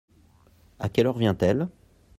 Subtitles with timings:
[0.79, 1.67] A quelle heure vient-elle?